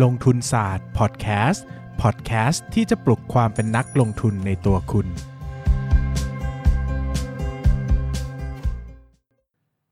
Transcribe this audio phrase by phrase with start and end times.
[0.00, 1.64] ลงทุนศาสตร์พอดแคสต์
[2.02, 5.06] พอดแคสต์ที่จะปลุกความเป็นนักลงทุนในตัวคุณ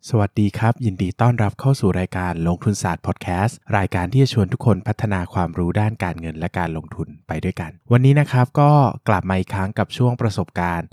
[0.08, 8.70] สวัสดีครับ ยินดีต้อนรับเข้าสู่รายการลงทุนศาสตร์พอดแคสต์รายการที่จะชวนทุกคนพัฒนาความรู้ด้านการเงินและการลงทุนไปด้วยกัน วันนี้นะครับก็
[9.08, 10.88] กลับมาอีกครั้งกับช่วงประสบการณ์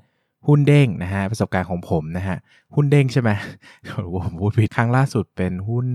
[0.48, 2.38] หุ้นเด้งนะฮะประสบการณ์ของผมนะฮะ
[2.76, 3.30] หุ้นเด้งใช่ไหม
[4.16, 5.88] ผมพูดผิดครั้งล่าสุดเป็นหุ้น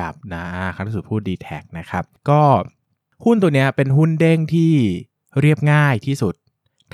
[0.00, 0.44] ดับนะ
[0.74, 2.42] ครั้งล่าสุดพูดดีแท็นะครับก็
[3.24, 4.72] หุ้นตัวเนี้ยเป็นหุ้นเด้งที่
[5.40, 6.34] เรียบง่ายที่สุด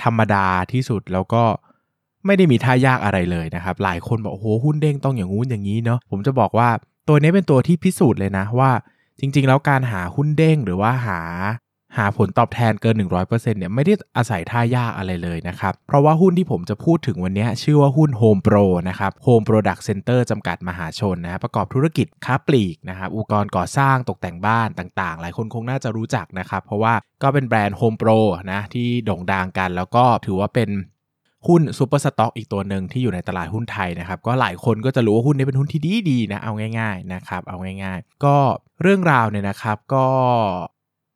[0.03, 1.43] ธรรมดาที่สุดแล้วก็
[2.25, 6.69] ไม่ได้มีท่ายากอะไรเลยนะครับ หลายคนบอกโอ้โหหุ้นเด้งต้องอย่างงู้นอย่างนี้เนาะผมจะบอกว่า
[7.07, 8.71] ตัวนี้เป็นตัวที่พิสูจน์เลยนะว่า
[9.19, 11.19] จริง ๆ แล้วการหาหุ้นเด้งหรือว่าหา
[11.97, 12.95] หาผลตอบแทนเกิน
[13.27, 28.19] 100%เนี่ยไม่ได้อาศัยท่ายากอะไรเลยนะครับ เพราะว่าหุ้นที่ผมจะพูดถึงวันนี้ชื่อว่าหุ้น Home Pro นะครับ Home Product Center จำกัดมหาชนนะประกอบธุรกิจค้าปลีกนะครับอุปกรณ์ก่อสร้างตกแต่งบ้านต่างๆ หลายคนคงน่าจะรู้จักนะครับ เพราะว่าก็เป็นแบรนด์ Home Pro
[28.51, 30.69] นะที่โด่งดังกัน แล้วก็ถือว่าเป็น
[31.47, 38.35] หุ้น super stock อีกตัวหนึ่งที่อยู่ในตลาดหุ้นไทยนะครับ ก็หลายคนก็จะรู้ว่าหุ้นนี้เป็นหุ้นที่ดีดีๆนะ เอาง่ายๆนะครับ เอาง่ายๆ ก็
[38.81, 40.05] เรื่องราวเนี่ยนะครับ ก็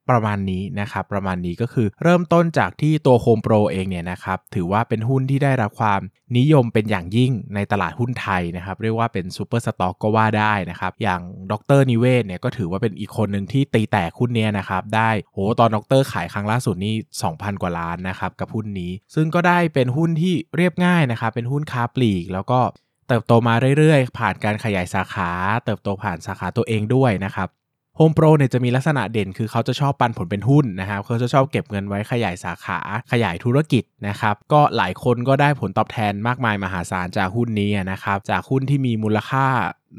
[0.10, 6.02] ประมาณนี้นะครับประมาณนี้ก็คือเริ่มต้นจากที่ตัวโฮมโปรเองเนี่ยนะครับถือว่าเป็นหุ้นที่ได้รับความ
[6.38, 16.96] นิยมเป็นอย่างยิ่งในตลาดหุ้นไทยนะครับเรียกว่าเป็น super stock ก็ว่าได้นะครับอย่างดรนิเวศเนี่ยก็ถือว่าเป็นอีกคนหนึ่งที่ตีแตกหุ้นเนี้ยนะครับได้โหตอนดรขายครั้งล่าสุดนี่
[17.28, 22.60] 2,000 กว่าล้านนะครับกับหุ้นนี้ ซึ่งก็ได้เป็นหุ้นที่เรียบง่ายนะครับเป็นหุ้นค้าปลีกแล้วก็
[23.08, 25.30] เติบโตมาเรื่อยๆ ผ่านการขยายสาขา
[25.66, 27.50] เติบโตผ่านสาขาตัวเองด้วยนะครับ
[27.98, 32.80] โฮมโปรเนี่ยจะมีลักษณะเด่นคือเขาจะชอบปันผลเป็นหุ้นนะครับเขาจะชอบเก็บเงินไว้ขยายสาขา
[33.12, 39.46] ขยายธุรกิจนะครับก็หลายคนก็ได้ผลตอบแทนมากมายมหาศาลจากหุ้นนี้นะครับจากหุ้นที่มีมูลค่า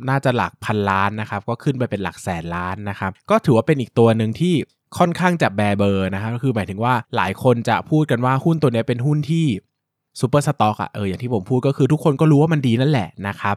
[0.09, 4.55] น่าจะหลักพันล้านนะครับก็ขึ้นไปเป็นหลักแสนล้านนะครับก็ถือว่าเป็นอีกตัวหนึ่งที่
[4.99, 9.47] ค่อนข้างจะแบเบอร์นะครับก็คือหมายถึงว่าหลายคนจะพูดกันว่าหุ้นตัวนี้เป็นหุ้นที่
[10.21, 13.57] super stock อะเอออย่างที่ผมพูดก็คือทุกคนก็รู้ว่ามันดีนั่นแหละนะครับ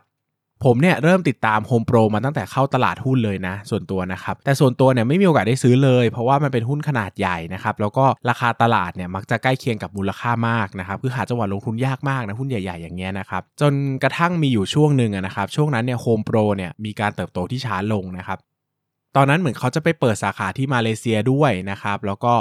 [0.63, 13.73] ผมเนี่ยเริ่มติดตาม Home Pro มาตั้งแต่เข้าตลาดหุ้นเลยนะ ส่วนตัวนะครับ แต่ส่วนตัวเนี่ยไม่มีโอกาสได้ซื้อเลย เพราะว่ามันเป็นหุ้นขนาดใหญ่นะครับแล้วก็ราคาตลาดเนี่ยมักจะใกล้เคียงกับมูลค่ามากนะครับคือหาจังหวะลงทุนยากมากนะหุ้นใหญ่ๆอย่างเงี้ยนะครับจน
[14.03, 18.37] กระทั่งมีอยู่ช่วงหนึ่งนะครับช่วงนั้นเนี่ย Home Pro เนี่ยมีการเติบโตที่ช้าลงนะครับ
[19.15, 22.33] ตอนนั้นเหมือนเขาจะไปเปิดสาขาที่มาเลเซียด้วยนะครับแล้วก็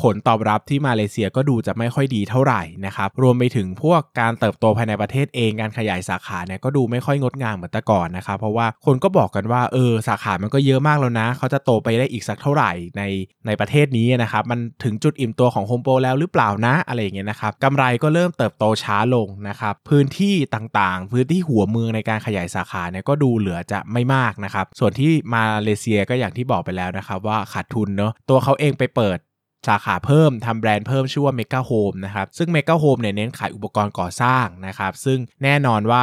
[0.00, 13.02] ผลตอบรับที่มาเลเซียก็ดูจะไม่ค่อยดีเท่าไหร่นะครับรวมไปถึงพวกการเติบโตภายในประเทศเองการขยายสาขาเนี่ยก็ดูไม่ค่อยงดงามเหมือนแต่ก่อนนะครับเพราะว่าคนก็บอกกันว่าเออสาขามันก็เยอะมากแล้วนะ เขาจะโตไปได้อีกสักเท่าไหร่ใน
[13.46, 29.17] ในประเทศนี้นะครับมันถึงจุดอิ่มตัวของโฮมโปรแล้วหรือเปล่านะอะไรอย่างเงี้ยนะครับกำไรก็เริ่มเติบโตช้าลงนะครับพื้นที่ต่างๆ พื้นที่หัวเมืองในการขยายสาขาเนี่ยก็ดูเหลือจะไม่มากนะครับส่วนที่มาเลเซียก็อย่างที่บอกไปแล้วนะครับว่าขาดทุนเนาะตัวเขาเองไปเปิด
[29.66, 36.02] สาขาเพิ่มทำแบรนด์เพิ่มชื่อว่า Mega Home นะครับ ซึ่ง Mega Home เนี่ยเน้นขายอุปกรณ์ก่อสร้างนะครับ ซึ่งแน่นอนว่า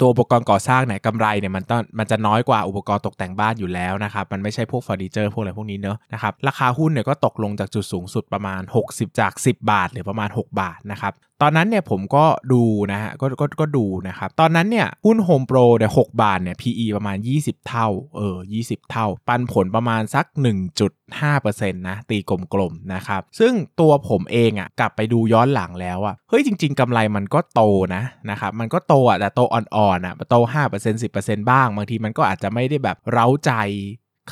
[0.00, 12.62] ตัวอุปกรณ์ก่อสร้างเนี่ยกำไรเนี่ยมันต้องมันจะน้อยกว่าอุปกรณ์ตกแต่งบ้านอยู่แล้วนะครับ มันไม่ใช่พวกเฟอร์นิเจอร์พวกอะไรพวกนี้เนอะนะครับ ราคาหุ้นเนี่ยก็ตกลงจากจุดสูงสุดประมาณ 60 จาก 10 บาทหรือประมาณ 6 บาทนะครับ ตอนนั้นเนี่ยผมก็ดู
[12.92, 20.24] นะฮะก็ก็ก็ดูนะครับ ตอนนั้นเนี่ยหุ้น Home Pro เนี่ยหบาทเนี่ย PE ประมาณ 20 เท่าเออ20 เท่า ปันผลประมาณสัก
[21.02, 22.18] 1.5%นะตี
[22.54, 27.62] กลมๆนะครับ ซึ่งตัวผมเองอะ่ะกลับไปดูย้อนหลังแล้วอะ่ะเฮ้ยจริง ๆกำไรมันก็โต
[27.94, 30.34] นะนะครับมันก็โตอะแต่โตอ่อนๆอะโต
[30.74, 33.52] 5% 10%บ้าง บางทีมันก็อาจจะไม่ได้แบบเร้าใจ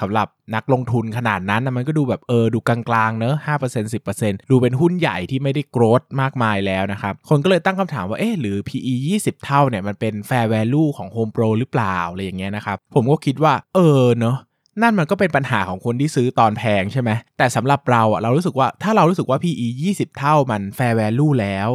[0.00, 14.36] สำหรับนักลงทุนขนาดนั้นนะมันก็ดูแบบเออดูกลางๆเนอะห้าเปอร์เซ็นต์สิบเปอร์เซ็นต์ดูเป็นหุ้นใหญ่ที่ไม่ได้โกรธมากมายแล้วนะครับ คนก็เลยตั้งคำถามว่าเอ๊หรือ PE 20 เท่าเนี่ยมันเป็น fair value ของ Home Pro หรือเปล่า อะไรอย่างเงี้ยนะครับ ผมก็คิดว่า เออเนอะ
[14.82, 21.70] นั่นมันก็เป็นปัญหาของคนที่ซื้อตอนแพงใช่ไหมแต่สำหรับเราอะเรารู้สึกว่าถ้าเรารู้สึกว่า PE 20 เท่ามัน fair value แล้ว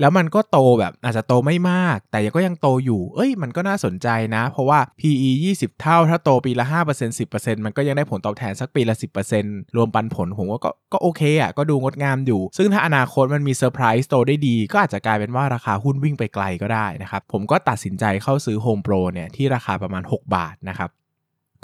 [0.00, 8.94] แล้วมันก็โตแบบอาจจะโตไม่มาก แต่ก็ยังโตอยู่ เอ้ย มันก็น่าสนใจนะ เพราะว่า PE 20 เท่า ถ้าโตปีละ 5% 10%มันก็ยังได้ผลตอบแทนสักปีละ
[9.36, 20.90] 10%รวมปันผล ผมว่าก็ก็โอเคอะ ก็ดูงดงามอยู่ ซึ่งถ้าอนาคตมันมีเซอร์ไพรส์โตได้ดี ก็อาจจะกลายเป็นว่าราคาหุ้นวิ่งไปไกลก็ได้นะครับ ผมก็ตัดสินใจเข้าซื้อ Home Pro เนี่ยที่ราคาประมาณ 6 บาทนะครับ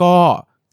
[0.02, 0.16] ก็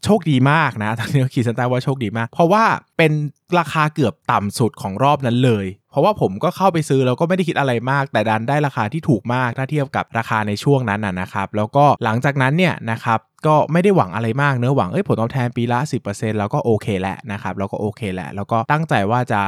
[0.04, 2.64] โชคดีมากนะตอนนี้ขีดเส้นใต้ว่าโชคดีมาก เพราะว่า
[2.98, 3.12] เป็น
[3.58, 15.78] ราคาเกือบต่ำสุดของรอบนั้นเลย เพราะว่าผมก็เข้าไปซื้อแล้วก็ไม่ได้คิดอะไรมาก แต่ดันได้ราคาที่ถูกมากถ้าเทียบกับราคาในช่วงนั้นนะครับ แล้วก็หลังจากนั้นเนี่ยนะครับก็ไม่ได้หวังอะไรมากเนอะหวังเอ้ยผลตอบแทนปีละ
[16.10, 19.40] 10%แล้วก็โอเคแหละนะครับแล้วก็โอเคแหละแล้วก็ตั้งใจว่าจะ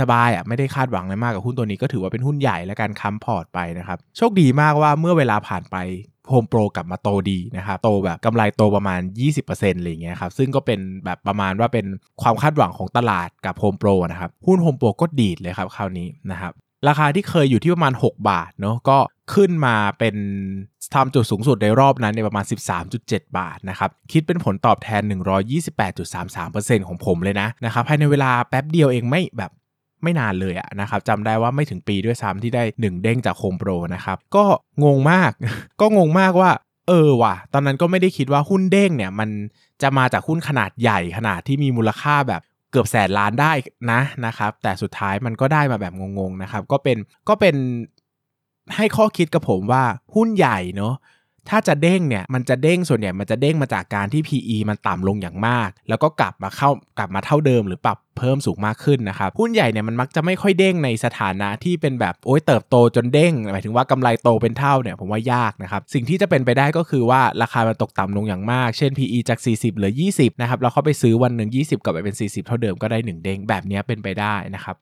[0.00, 5.76] สบายๆอะไม่ได้คาดหวังอะไรมากกับหุ้นตัวนี้ก็ถือว่าเป็นหุ้นใหญ่และการค้ำพอร์ตไปนะครับ โชคดีมากว่าเมื่อเวลาผ่านไป
[6.28, 9.00] โฮมโปรกลับมาโตดีนะครับโตแบบกำไรโตประมาณ
[9.40, 11.86] 20%อะไรอย่างเงี้ยครับซึ่งก็เป็นแบบประมาณว่าเป็น
[12.22, 16.52] ความคาดหวังของตลาดกับโฮมโปรนะครับหุ้นโฮมโปรก็ดีดเลยครับคราวนี้นะครับ
[16.88, 18.98] ราคาที่เคยอยู่ที่ประมาณ 6 บาทเนาะก็
[19.34, 20.16] ขึ้นมาเป็น
[20.94, 22.44] ทำจุดสูงสุดในรอบนั้นในประมาณ
[22.90, 25.02] 13.7 บาทนะครับ คิดเป็นผลตอบแทน
[25.94, 29.50] 128.33%ของผมเลยนะนะครับภายในเวลาแป๊บเดียวเองไม่แบบ
[30.02, 34.44] ไม่นานเลยอะนะครับจำได้ว่าไม่ถึงปีด้วยซ้ำที่ได้ 1 เด้งจากโฮมโปรนะครับก็
[34.84, 35.30] งงมาก
[35.80, 36.50] ก็งงมากว่า
[36.88, 39.30] เออว่ะ ตอนนั้นก็ไม่ได้คิดว่าหุ้นเด้งเนี่ยมัน
[39.82, 43.52] จะมาจากหุ้นขนาดใหญ่ขนาดที่มีมูลค่าแบบเกือบแสนล้านได้
[43.92, 46.96] นะนะครับ แต่สุดท้ายมันก็ได้มาแบบงงๆนะครับ ก็เป็น
[47.28, 47.56] ก็เป็น
[48.76, 49.84] ให้ข้อคิดกับผมว่า
[50.14, 50.94] หุ้นใหญ่เนาะ
[51.50, 73.24] ถ้าจะเด้งเนี่ยมันจะเด้งส่วนใหญ่มันจะเด้งมาจากการที่ PE มันต่ำลงอย่างมาก แล้วก็กลับมาเข้ากลับมาเท่าเดิมหรือปรับเพิ่มสูงมากขึ้นนะครับหุ้นใหญ่เนี่ยมันมักจะไม่ค่อยเด้งในสถานะที่เป็นแบบโอ้ยเติบโตจนเด้งหมายถึงว่ากำไรโตเป็นเท่าเนี่ยผมว่ายากนะครับสิ่งที่จะเป็นไปได้ก็คือว่าราคามันตกต่ำลงอย่างมาก เช่น PE จาก 40 เหลือ 20 นะครับเราเข้าไปซื้อวันหนึ่ง20 กลับไปเป็น 40 เท่าเดิมก็ได้ 1
[73.24, 74.76] เด้งแบบนี้เป็นไปได้นะครับ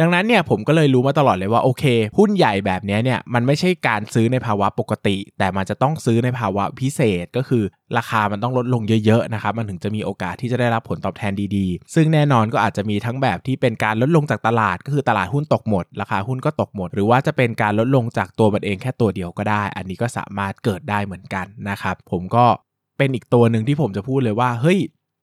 [0.00, 1.84] ดังนั้นเนี่ยผมก็เลยรู้มาตลอดเลยว่าโอเค
[2.18, 7.62] หุ้นใหญ่แบบนี้เนี่ยมันไม่ใช่การซื้อในภาวะปกติ แต่มันจะต้องซื้อในภาวะพิเศษก็คือ
[7.96, 22.46] ราคามันต้องลดลงเยอะๆนะครับมันถึงจะมีโอกาสที่จะได้รับผลตอบแทนดีๆ ซึ่งแน่นอนก็อาจจะมีทั้งแบบที่เป็นการลดลงจากตลาด ก็คือตลาดหุ้นตกหมด ราคาหุ้นก็ตกหมด หรือว่าจะเป็นการลดลงจากตัวมันเองแค่ตัวเดียวก็ได้ อันนี้ก็สามารถเกิดได้เหมือนกันนะครับผมก็
[22.98, 24.78] เป็นอีกตัวหนึ่งที่ผมจะพูดเลยว่าเฮ้ย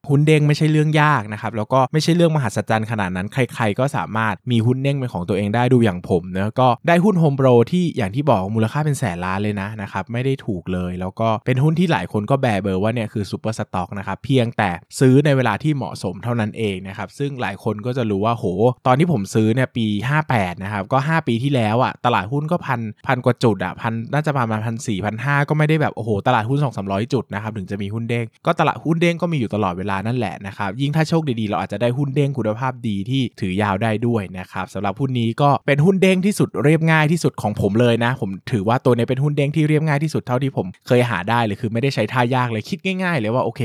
[0.09, 14.69] หุ้นเด้งไม่ใช่เรื่องยากนะครับแล้วก็ไม่ใช่เรื่องมหัศจรรย์ขนาดนั้นใคร ๆ ก็สามารถมีหุ้นเด้งเป็นของตัวเองได้ดูอย่างผมเนาะก็ได้หุ้นโฮมโปรที่อย่างที่บอกมูลค่าเป็นแสนล้านเลยนะนะครับไม่ได้ถูกเลย แล้วก็เป็นหุ้นที่หลายคนก็แบเบอร์ว่าเนี่ยคือ super stock นะครับเพียงแต่
[14.99, 18.45] ซื้อในเวลาที่เหมาะสมเท่านั้นเองนะครับซึ่งหลายคนก็จะรู้ว่าโห
[18.87, 19.87] ตอนที่ผมซื้อเนี่ยปี
[20.25, 43.61] 58นะครับก็ 5 ปีที่แล้วอะ่ะตลาดหุ้นก็พันพันกว่าจุดอะ่ะพันน่าจะประมาณพันสี่พันห้าก็ไม่ได้แบบโอ้โหตลาดหุ้น2 3 0 0 จุดนะครับถึงจะมีหุ้นเด้งก็ตลาดหุ้นเด้งก็มีอยู่ตลอดเวลานั่นแหละนะครับ ยิ่งถ้าโชคดีๆ เราอาจจะได้หุ้นเด้งคุณภาพดีที่ถือยาวได้ด้วยนะครับสำหรับหุ้นนี้ก็เป็นหุ้นเด้งที่สุดเรียบง่ายที่สุดของผมเลยนะ ผมถือว่าตัวนี้เป็นหุ้นเด้งที่เรียบง่ายที่สุดเท่าที่ผมเคยหาได้เลยคือไม่ได้ใช้ท่ายากเลยคิดง่ายๆ เลยว่าโอเค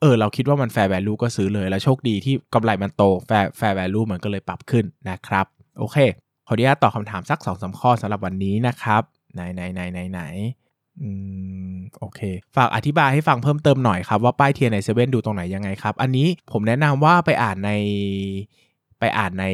[0.00, 5.46] เออเราคิดว่ามัน fair value ก็ซื้อเลยแล้วโชคดีที่กำไรมันโต fair fair value มันก็เลยปรับขึ้นนะครับ
[5.78, 5.96] โอเค
[6.46, 9.02] ขออนุญาตตอบคำถามสัก2อสข้อสำหรับวันนี้นะครับ
[9.34, 10.22] ไหนไหนไหนไหนไหน
[11.00, 11.08] อื
[11.74, 12.20] มโอเค
[12.56, 17.70] ฝากอธิบายให้ฟังเพิ่มเติมหน่อยครับ ว่าป้ายเทียนในเซเว่นดูตรงไหนยังไงครับ อันนี้ผมแนะนำว่าไปอ่านใน
[19.00, 19.44] ไปอ่านใน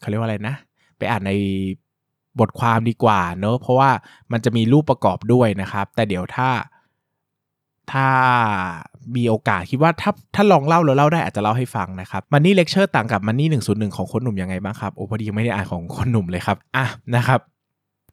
[0.00, 0.56] เขาเรียกว่าอะไรนะ
[0.98, 1.32] ไปอ่านใน
[2.40, 3.90] บทความดีกว่าเนอะเพราะว่า
[4.32, 6.48] มันจะมีรูปประกอบด้วยนะครับ แต่เดี๋ยวถ้า
[7.92, 8.08] ถ้า
[9.16, 16.86] มีโอกาสคิดว่าถ้าถ้าลองเล่าแล้วเล่าได้อาจจะเล่าให้ฟังนะครับมันนี่เลคเชอร์ต่างกับมันนี่หนึ่งศูนย์หนึ่งของคนหนุ่มยังไงบ้างครับโอ้พอดีไม่ได้อ่านของคนหนุ่มเลยครับอะ
[17.16, 17.40] นะครับ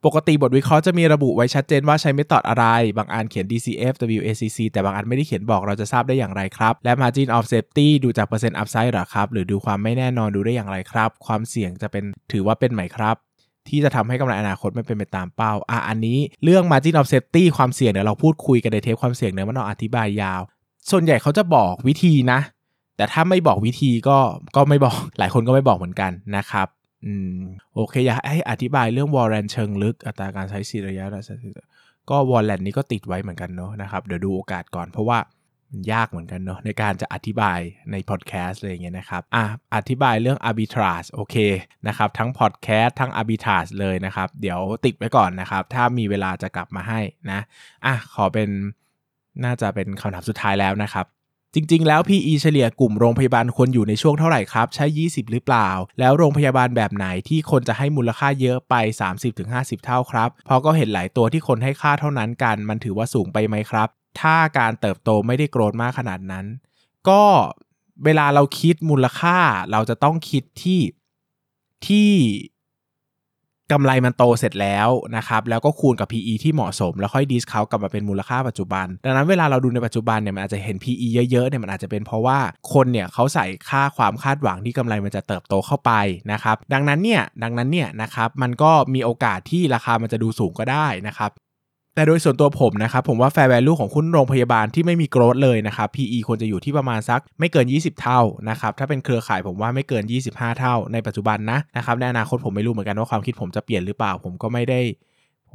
[0.05, 2.65] ปกติบทวิเคราะห์จะมีระบุไว้ชัดเจนว่าใช้เมธอดอะไร
[2.97, 13.15] บางอันเขียน DCF WACC แต่บางอันไม่ได้เขียนบอกเราจะทราบได้อย่างไรครับ และ Margin of Safety ดูจากเปอร์เซ็นต์ Upside หรอครับ หรือดูความไม่แน่นอนดูได้อย่างไรครับ ความเสี่ยงจะเป็นถือว่าเป็นไหมครับ
[13.67, 20.41] ที่จะทำให้กำไรอนาคตไม่เป็นไปตามเป้า อะ อันนี้เรื่อง Margin of Safety ความเสี่ยงเดี๋ยวเราพูดคุยกันในเทปความเสี่ยงเนื้อมันเราอธิบายยาว
[20.91, 22.39] ส่วนใหญ่เขาจะบอกวิธีนะ
[22.97, 24.17] แต่ถ้าไม่บอกวิธีก็
[24.55, 26.67] ก็ไม่บอก หลายคนก็ไม่บอกเหมือนกันนะครับ
[27.05, 27.39] อืม
[27.75, 31.05] โอเค อยากให้อธิบายเรื่องวอร์เรนเชิงลึก อัตราการใช้สีระยะ
[32.09, 35.19] ก็วอลเลนนี้ก็ติดไว้เหมือนกันเนาะนะครับ เดี๋ยวดูโอกาสก่อนเพราะว่า
[35.71, 37.59] มันยากเหมือนกันเนาะในการจะอธิบาย
[37.91, 39.43] ในพอดแคสต์อะไรเงี้ยนะครับอะ
[39.75, 41.35] อธิบายเรื่อง arbitrage โอเค
[41.87, 46.99] นะครับ ทั้งพอดแคสต์ทั้ง arbitrage เลยนะครับ เดี๋ยวติดไว้ก่อนนะครับ ถ้ามีเวลาจะกลับมาให้
[47.31, 47.39] นะ
[47.85, 48.49] อะขอเป็น
[49.43, 51.05] น่าจะเป็นคำถามสุดท้ายแล้วนะครับ
[51.57, 55.69] จริง ๆ แล้ว PE เฉลี่ยกลุ่มโรงพยาบาลควรอยู่ในช่วงเท่าไหร่ครับ ใช้20 หรือเปล่า
[55.99, 58.75] แล้วโรงพยาบาลแบบไหนที่คนจะให้มูลค่าเยอะไป
[59.31, 63.87] 30-50 เท่าครับ เพราะก็เห็นหลายตัวที่คนให้ค่าเท่านั้นกัน มันถือว่าสูงไปไหมครับ
[64.21, 66.45] ถ้าการเติบโตไม่ได้โกรธมากขนาดนั้น
[67.09, 67.21] ก็
[68.05, 69.37] เวลาเราคิดมูลค่า
[69.71, 70.81] เราจะต้องคิดที่
[71.87, 72.09] ที่
[73.71, 82.39] กำไรมันโตเสร็จแล้วนะครับ แล้วก็คูณกับ PE ที่เหมาะสม แล้วค่อยดิสเขากลับมาเป็นมูลค่าปัจจุบัน ดังนั้นเวลาเราดูในปัจจุบันเนี่ยมันอาจจะเห็น PE เยอะๆเนี่ยมันอาจจะเป็นเพราะว่า
[82.73, 85.91] คนเนี่ยเขาใส่ค่าความคาดหวังที่กำไรมันจะเติบโตเข้าไป
[86.31, 91.31] นะครับ ดังนั้นเนี่ยดังนั้นเนี่ยนะครับมันก็มีโอกาสที่ราคามันจะดูสูงก็ได้นะครับ
[91.95, 104.79] แต่โดยส่วนตัวผมนะครับ ผมว่า fair value ของคุณโรงพยาบาลที่ไม่มีโกรดเลยนะครับ PE ควรจะอยู่ที่ประมาณสักไม่เกิน 20 เท่านะครับ ถ้าเป็นเครือข่ายผมว่าไม่เกิน 25 เท่าในปัจจุบันนะนะครับในอนาคตผมไม่รู้เหมือนกันว่าความคิดผมจะเปลี่ยนหรือเปล่าผมก็ไม่ได้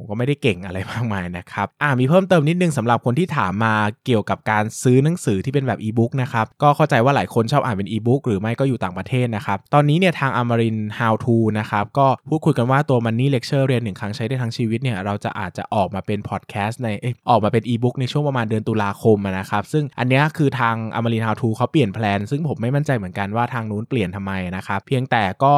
[0.01, 16.87] ผมก็ไม่ได้เก่งอะไรมากมายนะครับอ่ามีเพิ่มเติมนิดนึงสำหรับคนที่ถามมาเกี่ยวกับการซื้อหนังสือที่เป็นแบบอีบุ๊กนะครับก็เข้าใจว่าหลายคนชอบอ่านเป็นอีบุ๊กหรือไม่ก็อยู่ต่างประเทศนะครับตอนนี้เนี่ยทางอมริน How to นะครับก็พูดคุยกันว่าตัว Money Lecture เรียนหนึ่งครั้งใช้ได้ทั้งชีวิตเนี่ยเราจะอาจจะออกมาเป็นพอดแคสต์ใน
[17.29, 25.55] ออกมาเป็นอีบุ๊กในช่วงประมาณเดือนตุลาคมนะครับซึ่งอันนี้คือทางอมริน How to เขาเปลี่ยนแพลนซึ่งผมไม่มั่นใจเหมือนกันว่าทางนู้นเปลี่ยนทำไมนะครับเพียงแต่ก็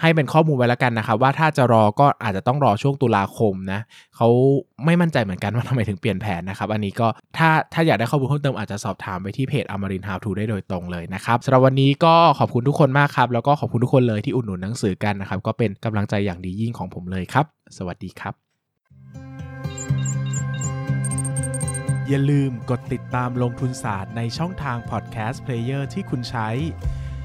[0.00, 3.80] ให้เป็นข้อมูลไว้แล้วกันนะครับว่าถ้าจะรอก็อาจจะต้องรอช่วงตุลาคมนะ
[4.16, 4.28] เขา
[4.84, 17.44] ไม่มั่นใจเหมือนกันว่าทำไมถึงเปลี่ยนแผนนะครับ อันนี้ก็ถ้าถ้าอยากได้ข้อมูลเพิ่มเติมอาจจะสอบถามไปที่เพจอมริน How to ได้โดยตรงเลยนะครับสำหรับวันนี้ก็ขอบคุณทุกคนมากครับ แล้วก็ขอบคุณทุกคนเลยที่อุดหนุนหนังสือกันนะครับก็เป็นกำลังใจอย่างดียิ่งของผมเลยครับ
[17.76, 18.34] สวัสดีครับ
[22.08, 26.48] อย่าลืมกดติดตามลงทุนศาสตร์ในช่องทาง podcast player ที่คุณใช้